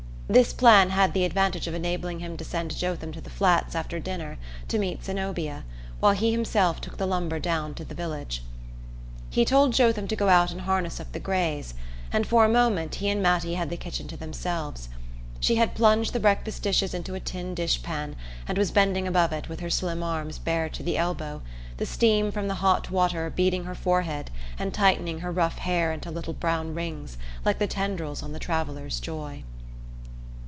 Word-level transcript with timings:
This 0.31 0.53
plan 0.53 0.91
had 0.91 1.13
the 1.13 1.25
advantage 1.25 1.67
of 1.67 1.73
enabling 1.73 2.19
him 2.19 2.37
to 2.37 2.45
send 2.45 2.73
Jotham 2.77 3.11
to 3.11 3.19
the 3.19 3.29
Flats 3.29 3.75
after 3.75 3.99
dinner 3.99 4.37
to 4.69 4.79
meet 4.79 5.03
Zenobia, 5.03 5.65
while 5.99 6.13
he 6.13 6.31
himself 6.31 6.79
took 6.79 6.95
the 6.95 7.05
lumber 7.05 7.37
down 7.37 7.73
to 7.73 7.83
the 7.83 7.93
village. 7.93 8.41
He 9.29 9.43
told 9.43 9.73
Jotham 9.73 10.07
to 10.07 10.15
go 10.15 10.29
out 10.29 10.51
and 10.51 10.61
harness 10.61 11.01
up 11.01 11.11
the 11.11 11.19
greys, 11.19 11.73
and 12.13 12.25
for 12.25 12.45
a 12.45 12.49
moment 12.49 12.95
he 12.95 13.09
and 13.09 13.21
Mattie 13.21 13.55
had 13.55 13.69
the 13.69 13.75
kitchen 13.75 14.07
to 14.07 14.15
themselves. 14.15 14.87
She 15.41 15.55
had 15.55 15.75
plunged 15.75 16.13
the 16.13 16.17
breakfast 16.21 16.63
dishes 16.63 16.93
into 16.93 17.13
a 17.13 17.19
tin 17.19 17.53
dish 17.53 17.83
pan 17.83 18.15
and 18.47 18.57
was 18.57 18.71
bending 18.71 19.09
above 19.09 19.33
it 19.33 19.49
with 19.49 19.59
her 19.59 19.69
slim 19.69 20.01
arms 20.01 20.39
bared 20.39 20.71
to 20.75 20.83
the 20.83 20.95
elbow, 20.95 21.41
the 21.75 21.85
steam 21.85 22.31
from 22.31 22.47
the 22.47 22.55
hot 22.63 22.89
water 22.89 23.29
beading 23.29 23.65
her 23.65 23.75
forehead 23.75 24.31
and 24.57 24.73
tightening 24.73 25.19
her 25.19 25.29
rough 25.33 25.57
hair 25.57 25.91
into 25.91 26.09
little 26.09 26.31
brown 26.33 26.73
rings 26.73 27.17
like 27.43 27.59
the 27.59 27.67
tendrils 27.67 28.23
on 28.23 28.31
the 28.31 28.39
traveller's 28.39 29.01
joy. 29.01 29.43